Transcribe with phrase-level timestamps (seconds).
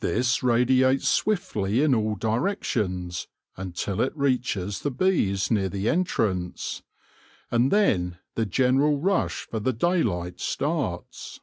[0.00, 6.82] This radiates swiftly in all directions until it reaches the bees near the entrance,
[7.52, 11.38] and then the general rush for the daylight starts.